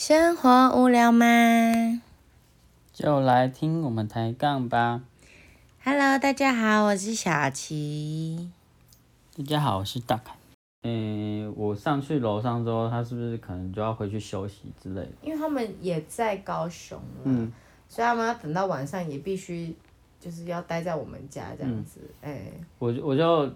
[0.00, 1.26] 生活无聊吗
[2.92, 5.02] 就来听我们抬杠吧。
[5.82, 8.48] ？Hello，大家好，我是小琪。
[9.36, 10.36] 大家好，我是大凯。
[10.84, 15.10] 嗯，我上去楼上之后，他是不是可能就要回去休息之类的？
[15.20, 17.52] 因为他们也在高雄了，嗯，
[17.88, 19.74] 所以他们要等到晚上也必须
[20.20, 21.98] 就是要待在我们家这样子。
[22.22, 23.52] 哎、我就我就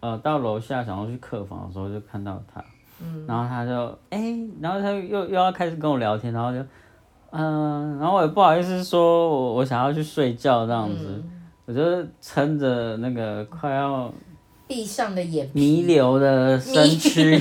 [0.00, 2.62] 呃到楼下想要去客房的时候，就看到他，
[3.00, 6.58] 嗯，然后他就哎、然后他又又要开始跟我聊天，然后就
[7.30, 11.22] 嗯、然后我也不好意思说我我想要去睡觉这样子，
[11.66, 11.80] 我就
[12.20, 14.12] 撑着那个快要
[14.66, 17.40] 闭上的眼皮，弥留的身躯，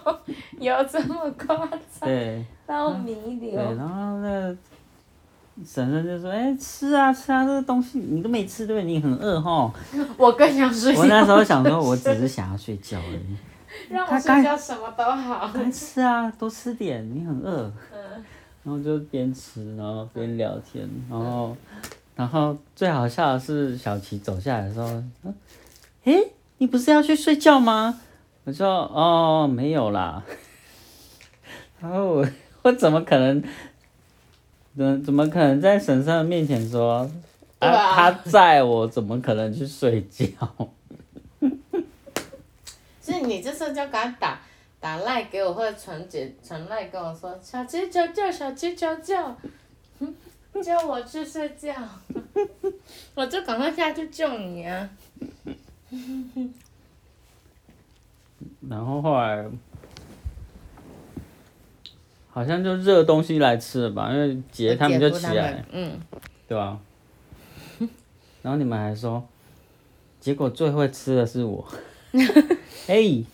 [0.60, 2.44] 有这么夸张对。
[2.66, 3.74] 到弥对，留？
[3.74, 4.56] 然后那个
[5.66, 8.84] 婶婶就说：“哎、吃啊吃啊，这个东西你都没吃，对不对？
[8.84, 9.72] 你很饿吼。
[10.16, 11.00] 我更想睡”觉。
[11.00, 13.36] 我那时候想说，我只是想要睡觉而已，
[13.90, 15.50] 让我睡觉什么都好。
[15.54, 17.70] 该吃啊，多吃点，你很饿。
[18.62, 21.56] 然后就边吃，然后边聊天，然后，
[22.14, 24.86] 然后最好笑的是小琪走下来的时候，
[25.22, 25.34] 说
[26.04, 26.14] ：“哎、
[26.58, 27.98] 你不是要去睡觉吗？”
[28.44, 30.22] 我说：“哦，没有啦。
[31.80, 32.26] ”然后我
[32.60, 33.42] 我怎么可能，
[34.76, 37.10] 怎怎么可能在婶婶面前说，
[37.58, 40.28] 对啊他在我怎么可能去睡觉？
[43.20, 44.40] 你这时候就要给他打
[44.80, 49.36] 打赖给我，或者传简传赖跟我说，小鸡叫叫，小鸡叫叫，
[49.98, 50.14] 嗯
[50.64, 51.72] 叫我去睡觉，
[53.14, 54.90] 我就赶快下去救你啊！
[58.68, 59.44] 然后后来
[62.30, 66.00] 好像就热东西来吃了吧，因为姐他们就起来，嗯，
[66.48, 66.78] 对吧、
[68.42, 69.22] 然后你们还说，
[70.18, 71.66] 结果最会吃的是我，
[72.86, 73.24] 嘿，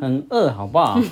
[0.00, 1.00] 很饿好不好？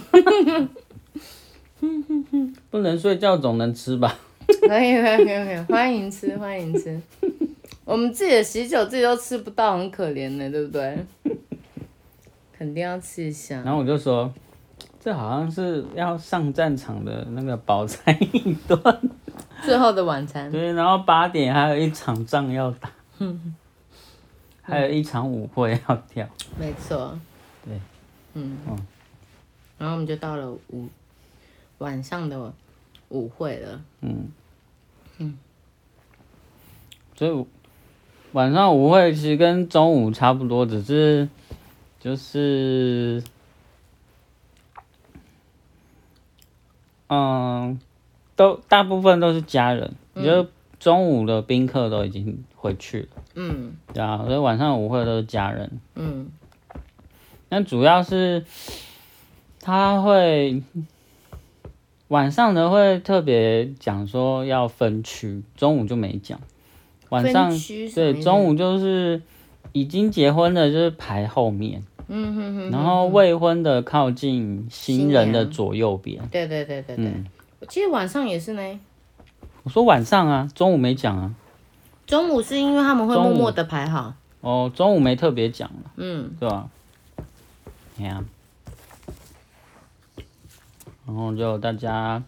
[2.70, 4.16] 不能睡觉总能吃吧？
[4.46, 7.00] 可以可以可以可以，欢迎吃欢迎吃。
[7.84, 10.98] 我们自己的喜酒自己都吃不到，很可怜呢，对不对？
[12.56, 13.62] 肯定要吃一下。
[13.62, 14.32] 然后我就说，
[15.00, 18.78] 这好像是要上战场的那个饱餐一顿。
[19.64, 22.90] 最后的晚餐，对，然后八点还有一场仗要打，
[24.70, 26.28] 还有一场舞会要跳。
[26.58, 27.18] 没错。
[27.64, 27.74] 对。
[28.34, 28.56] 嗯。
[28.68, 28.78] 嗯
[29.78, 30.88] 然后我们就到了午
[31.78, 32.52] 晚上的
[33.08, 33.82] 舞会了。
[34.00, 34.28] 嗯
[37.16, 37.46] 所以
[38.32, 41.28] 晚上舞会其实跟中午差不多，只是
[41.98, 43.22] 就是，
[47.08, 47.78] 嗯，
[48.36, 50.46] 都大部分都是家人，就
[50.78, 55.80] 中午的宾客都已经回去了，嗯对啊，所以晚上舞会都是家人。
[55.94, 56.30] 嗯
[57.48, 58.44] 那主要是
[59.60, 60.62] 他会
[62.08, 66.38] 晚上的会特别讲说要分区，中午就没讲。
[67.08, 67.50] 晚上
[67.94, 69.22] 对中午就是
[69.72, 72.70] 已经结婚的，就是排后面，嗯哼哼。
[72.70, 76.22] 然后未婚的靠近新人的左右边。
[76.30, 77.06] 对对对对对。
[77.06, 77.26] 嗯
[77.68, 78.80] 其实晚上也是呢，
[79.62, 81.34] 我说晚上啊，中午没讲啊。
[82.10, 84.12] 中午是因为他们会默默的排好。
[84.40, 86.34] 哦，中午没特别讲了，嗯。
[86.40, 86.68] 对吧？
[88.00, 88.24] 哎呀，
[91.06, 92.20] 然后就大家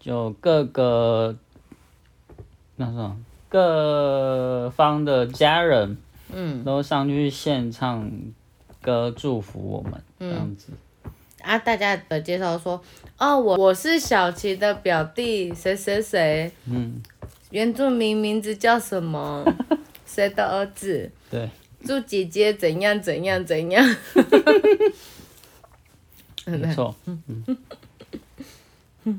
[0.00, 1.36] 就各个
[2.74, 3.16] 那什么
[3.48, 5.96] 各方的家人
[6.32, 6.64] 嗯。
[6.64, 8.10] 都上去献唱
[8.80, 10.72] 歌祝福我们，这样子。
[11.42, 12.82] 啊，大家的介绍说，
[13.18, 17.00] 哦，我我是小琪的表弟，谁谁谁，嗯，
[17.52, 19.44] 原住民名字叫什么？
[20.06, 21.10] 谁的儿子？
[21.30, 21.48] 对，
[21.86, 23.84] 祝姐姐怎样怎样怎样。
[26.46, 27.58] 没错， 嗯，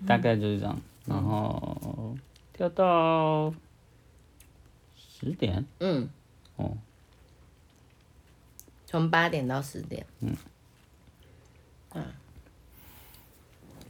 [0.07, 0.81] 大概就是这样。
[1.05, 2.15] 然后
[2.53, 3.53] 跳到
[4.97, 6.09] 十点，嗯。
[6.55, 6.77] 哦。
[8.85, 10.05] 从八点到十点。
[10.19, 10.35] 嗯。
[11.89, 12.05] 啊。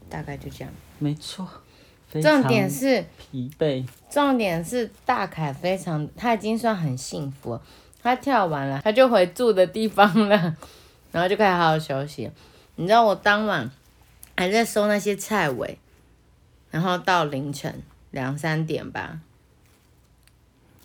[0.10, 0.74] 大概就这样。
[1.00, 1.50] 没错。
[2.13, 7.62] 非重点是，疲惫，重点是大凯非常，他已经算很幸福了。
[8.04, 10.56] 他跳完了，他就回住的地方了，
[11.12, 12.30] 然后就可以好好休息。
[12.75, 13.71] 你知道我当晚
[14.38, 15.80] 还在收那些菜尾，
[16.69, 17.81] 然后到凌晨
[18.12, 19.19] 两三点吧。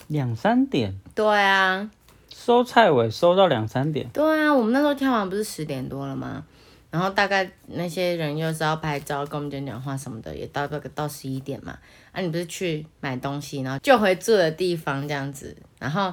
[0.07, 1.91] 两三点对啊，
[2.35, 6.47] 收菜尾收到两三点，对啊，我们那时候跳完不是十点多了吗？
[6.91, 11.79] 然后大概那些人又是要拍照、跟我们讲讲话什么的，也到那个到十一点嘛。
[12.13, 15.55] 啊，你不是去买东西，然后就回住的地方这样子。
[15.79, 16.13] 然后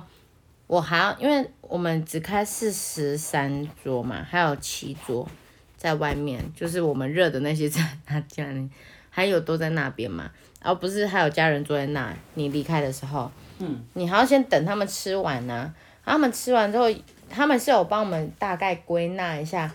[0.68, 5.28] 我还要，因为我们只开四十三桌嘛，还有七桌，
[5.78, 8.70] 在外面，就是我们热的那些在他家里，
[9.10, 10.30] 还有都在那边嘛，
[10.60, 15.74] 而、不是还有家人坐在那，你离开的时候，嗯，你还要先等他们吃完呢、
[16.04, 16.86] 他们吃完之后，
[17.30, 19.72] 他们是有帮我们大概归纳一下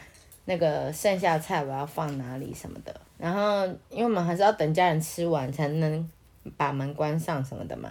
[0.51, 2.93] 那个剩下的菜我要放哪里什么的。
[3.17, 6.11] 然后，因为我们还是要等家人吃完才能
[6.57, 7.89] 把门关上什么的嘛。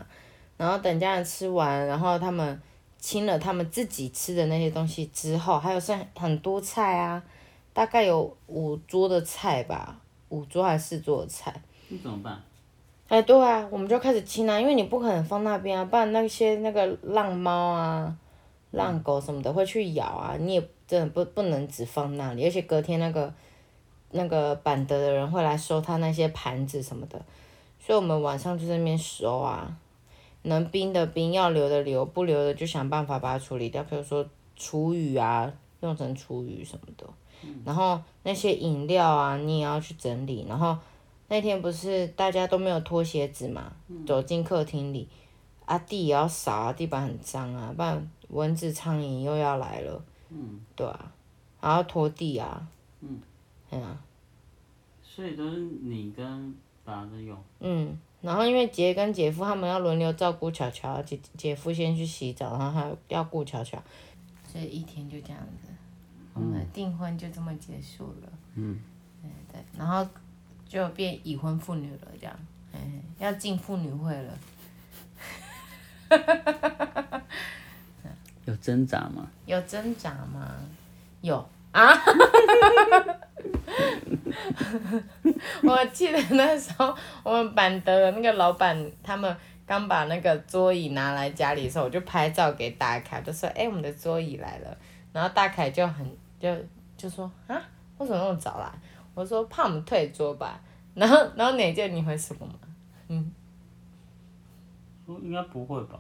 [0.58, 2.62] 然后等家人吃完，然后他们
[2.98, 7.24] 清了他们自己吃的那些东西之后，还有剩很多菜啊，
[7.72, 9.98] 大概有五桌的菜吧，
[10.28, 11.54] 五桌还是四桌的菜。
[11.88, 12.38] 那怎么办？
[13.08, 18.14] 哎，对啊，我们就开始清啊，因为你不可能放那边啊，不然那些那个浪猫啊、
[18.72, 23.34] 浪狗什么的会去咬啊，你也真的不不能只放那里，而且隔天那个
[24.12, 27.22] 那个板德的人会来收他那些盘子什么的，
[27.80, 29.78] 所以我们晚上就在那边收啊，
[30.42, 37.06] 能冰的冰，要留的留，不留的就想办法把它处理掉，比如说厨余啊，用成厨余什么的，
[37.64, 40.76] 然后那些饮料啊，你也要去整理，然后。
[41.32, 43.72] 那天不是大家都没有脱鞋子嘛，
[44.08, 45.08] 走进客厅里，
[45.66, 51.12] 啊地也要扫啊，地板很脏啊，不然蚊子苍蝇又要来了，嗯，对啊，
[51.60, 52.68] 还要拖地啊，
[53.02, 53.20] 嗯，
[53.70, 53.98] 哎呀、
[55.02, 57.38] 所以都是你跟爸在用。
[57.60, 63.82] 嗯，然后因为姐跟姐夫他们要轮流照顾巧巧，姐姐夫先去洗澡，然后还要顾巧巧，
[64.48, 65.70] 所以一天就这样子，
[66.34, 68.30] 我们订婚就这么结束了。
[68.56, 68.80] 嗯，
[69.22, 70.08] 对对，然后
[70.68, 72.40] 就变已婚妇女了，这样，
[72.72, 72.80] 哎，
[73.18, 74.38] 要进妇女会了。
[78.50, 79.28] 有挣扎吗？
[79.46, 80.52] 有挣扎吗？
[81.22, 81.36] 有
[81.72, 81.94] 啊！
[85.64, 89.36] 我记得那时候我们板德的那个老板，他们
[89.68, 94.78] 刚把那个桌椅拿来家里的时候，我就拍照给大凯，就说：“哎、我们的桌椅来了。”
[95.14, 96.06] 然后大凯就很
[96.40, 96.56] 就
[96.98, 97.62] 就说：“啊，
[98.00, 98.72] 为什么那么早来？”
[99.14, 100.60] 我说：“怕我们退桌吧。”
[100.96, 102.54] 然后然后哪件你会什么吗？
[103.10, 103.32] 嗯
[105.08, 106.00] 应该不会吧？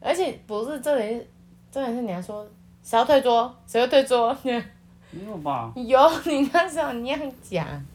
[0.00, 1.26] 而且不是这里，
[1.70, 2.46] 重点是你还说
[2.82, 4.36] 谁要退桌，谁要退桌？
[4.42, 5.72] 没有吧？
[5.76, 7.86] 有，你那时候你这样讲，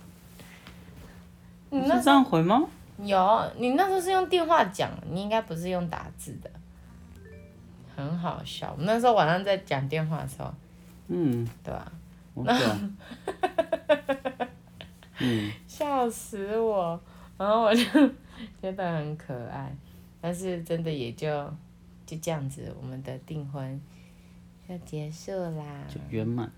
[1.69, 2.63] 你那是这样回吗？
[3.00, 6.50] 有，你那时候是用电话讲，你应该不是用打字的，
[7.95, 8.72] 很好笑。
[8.72, 10.54] 我们那时候晚上在讲电话的时候，
[11.07, 11.92] 嗯，对吧？
[12.33, 12.56] 我懂。
[15.19, 17.00] 嗯，笑死我，
[17.38, 17.83] 然后我就
[18.62, 19.74] 觉得很可爱，
[20.19, 21.50] 但是真的也就
[22.06, 23.81] 就这样子，我们的订婚
[24.68, 25.86] 要结束啦。
[25.90, 26.52] 就圆满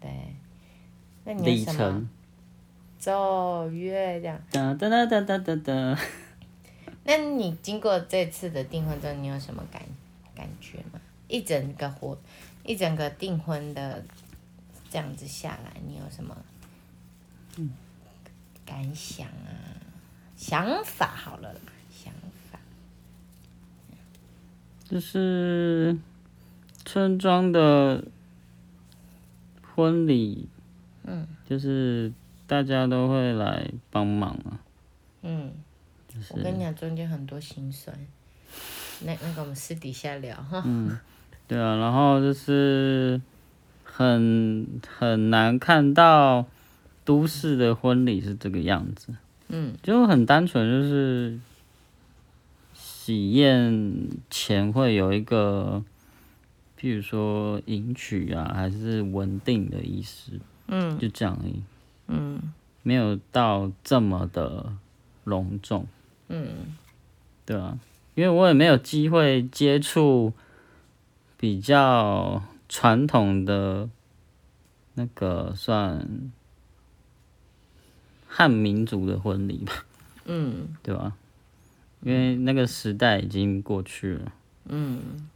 [0.00, 0.10] 对，
[1.24, 2.08] 那你里有什么程。
[2.98, 4.40] 奏乐这样？
[4.50, 5.98] 哒哒哒哒哒哒哒。
[7.04, 9.82] 那你经过这次的订婚之后，你有什么感
[10.34, 11.00] 感觉吗？
[11.26, 12.16] 一整个活，
[12.64, 14.04] 一整个订婚的
[14.88, 16.36] 这样子下来，你有什么
[18.64, 19.50] 感想啊？
[20.36, 21.60] 想法好了啦，
[21.90, 22.12] 想
[22.50, 22.58] 法。
[24.92, 25.96] 就是
[26.84, 28.04] 村庄的
[29.74, 30.46] 婚礼，
[31.04, 32.12] 嗯，就是
[32.46, 34.60] 大家都会来帮忙啊，
[35.22, 35.50] 嗯，
[36.06, 37.96] 就是我跟你讲，中间很多心酸。
[39.00, 40.62] 那那个我们私底下聊哈。
[40.66, 40.98] 嗯
[41.48, 43.18] 对啊，然后就是
[43.84, 46.44] 很很难看到
[47.04, 49.14] 都市的婚礼是这个样子，
[49.48, 49.74] 嗯。
[49.82, 51.38] 就很单纯，就是
[53.04, 55.82] 喜宴前会有一个，
[56.78, 60.96] 譬如说迎娶啊，还是稳定的仪式，嗯。
[61.00, 61.60] 就这样而已，
[62.06, 62.52] 嗯。
[62.84, 64.72] 没有到这么的
[65.24, 65.84] 隆重，
[66.28, 66.76] 嗯。
[67.44, 67.76] 对啊，
[68.14, 70.32] 因为我也没有机会接触
[71.36, 73.90] 比较传统的
[74.94, 76.06] 那个算
[78.28, 79.84] 汉民族的婚礼吧，
[80.26, 80.76] 嗯。
[80.84, 81.16] 对吧？
[82.02, 84.32] 因为那个时代已经过去了，
[84.66, 85.28] 嗯。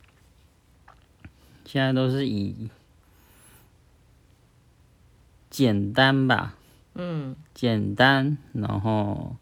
[1.64, 2.70] 现在都是以
[5.50, 6.54] 简单吧，
[6.94, 9.36] 嗯简单，然后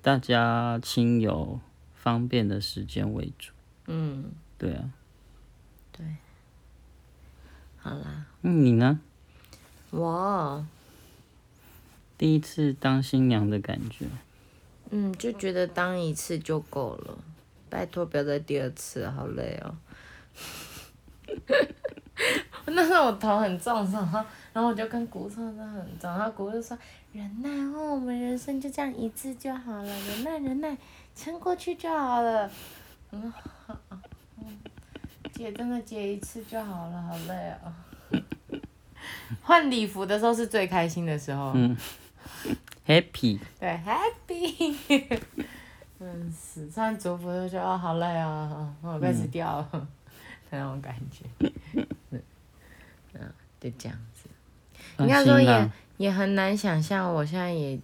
[0.00, 1.60] 大家亲友
[1.94, 3.52] 方便的时间为主，
[3.86, 4.90] 嗯，对啊。
[5.92, 6.06] 对。
[7.76, 9.00] 好啦，嗯，你呢？
[9.90, 10.66] 我。
[12.16, 14.06] 第一次当新娘的感觉，
[14.90, 17.18] 嗯就觉得当一次就够了，
[17.68, 19.74] 拜托不要再第二次，好累哦。
[22.66, 26.76] 那时候我头很重，然后然后我就跟姑说真的很重，然后姑就说
[27.12, 30.76] 忍耐哦，我们人生就这样一次就好了，忍耐忍耐，
[31.14, 32.50] 撑过去就好了。
[33.12, 33.32] 嗯，
[35.32, 37.72] 姐真的结一次就好了，好累哦。
[39.42, 41.52] 换礼服的时候是最开心的时候。
[41.54, 41.76] 嗯
[42.86, 44.19] Happy，对，Happy。
[46.00, 49.86] 嗯，是穿族服就觉得哦好累啊， 我开始掉了、的
[50.50, 51.24] 那种感觉。
[53.12, 54.28] 嗯，就这样子。
[54.98, 57.78] 应该说也也很难想象，我现在也，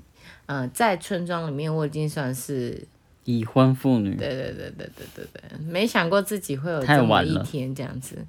[0.46, 2.86] 呃，在村庄里面，我已经算是，
[3.24, 8.26] 已婚妇女，对对对对对对对，没想过自己会有太这么一天这样子。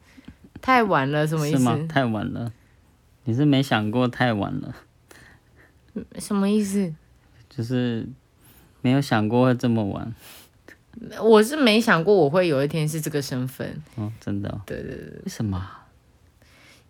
[0.62, 1.78] 太晚了，什么意是吗？
[1.78, 1.88] 思？
[1.88, 2.52] 太晚了，
[3.24, 4.76] 你是没想过太晚了，
[6.20, 6.94] 什么意思？
[7.58, 8.08] 就是
[8.82, 10.14] 没有想过会这么晚。
[11.22, 14.62] 我是没想过我会有一天是这个身份，哦，真的、哦？
[14.66, 15.58] 对对对，为什么？
[15.58, 15.86] 啊？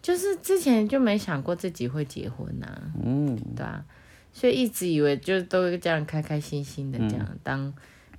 [0.02, 2.68] 就是之前就没想过自己会结婚呐、
[3.04, 3.84] 嗯，对啊，
[4.32, 7.74] 所以一直以为就都这样开开心心的这样、当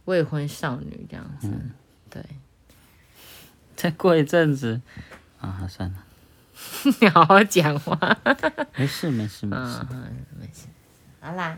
[0.05, 1.51] 未婚少女这样子，
[2.11, 2.23] 对，
[3.77, 4.81] 再过一阵子。
[5.41, 6.05] 啊，算了，
[7.01, 7.97] 你好好讲话，
[8.77, 9.87] 没事没事没事。
[9.91, 10.67] 嗯，没事，
[11.21, 11.57] 好啦，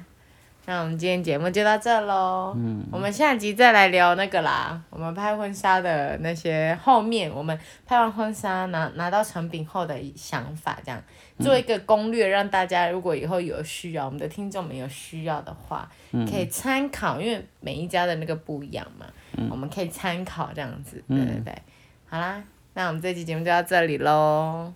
[0.67, 11.03] 那我们今天节目就到这喽，嗯，我们下集再来聊那个啦，我们拍婚纱的那些后面，我们拍完婚纱拿拿到成品后的想法，这样。
[11.41, 15.91] 做一个攻略，让大家如果以后有需要，我们的听众们有需要的话，
[16.31, 19.07] 可以参考，因为每一家的那个不一样嘛，
[19.51, 21.63] 我们可以参考这样子，对对对，
[22.07, 22.43] 好啦，
[22.75, 24.71] 那我们这期节目就到这里喽。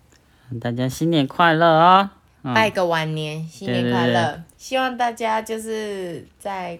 [0.59, 2.09] 大家新年快乐啊、哦！
[2.53, 4.33] 拜个晚年，新年快乐！
[4.35, 6.79] 对希望大家就是在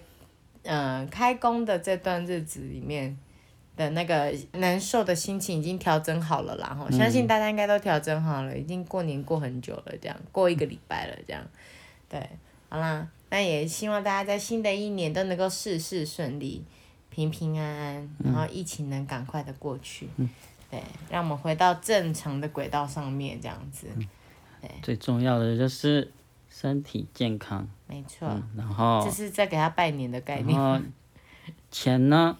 [0.62, 3.16] 嗯、呃开工的这段日子里面
[3.76, 6.68] 的那个难受的心情已经调整好了啦。
[6.68, 11.42] 哈、相信大家应该都调整好了，已经过年过很久了，这样过一个礼拜了，这样。
[12.08, 12.20] 对，
[12.68, 16.64] 好啦，那也希望大家在新的一年都能够事事顺利，
[17.10, 20.08] 平平安安，然后疫情能赶快的过去。
[20.70, 23.86] 对，让我们回到正常的轨道上面，这样子，
[24.82, 26.12] 最重要的就是
[26.50, 28.28] 身体健康，没错。
[28.56, 30.58] 然后这是在给他拜年的概念。
[30.58, 30.84] 然后
[31.70, 32.36] 钱呢，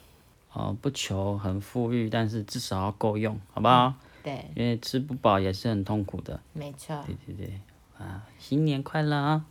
[0.53, 3.95] 哦不求很富裕，但是至少要够用，好不好？
[4.23, 6.41] 对，因为吃不饱也是很痛苦的。
[6.53, 7.05] 没错。
[7.07, 7.61] 对对对，
[7.99, 9.45] 啊，新年快乐啊！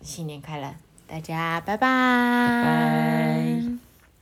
[0.00, 0.74] 新年快乐，
[1.06, 1.86] 大家拜拜。
[2.64, 3.61] 拜。